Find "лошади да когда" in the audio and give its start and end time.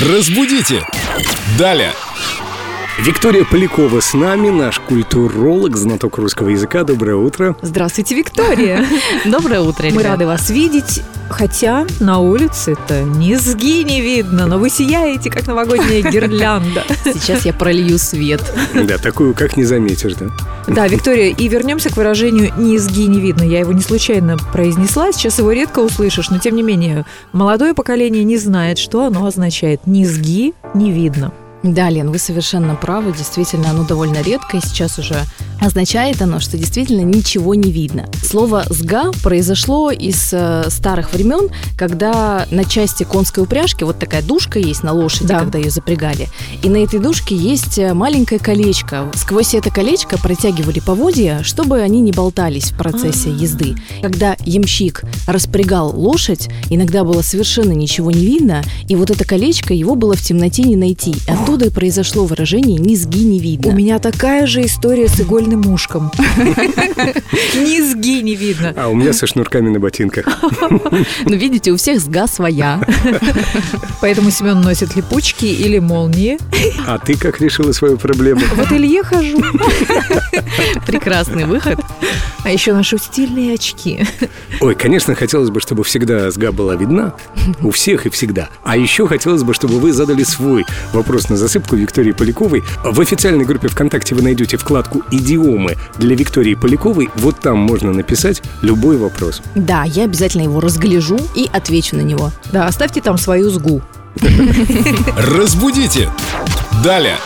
44.92-45.58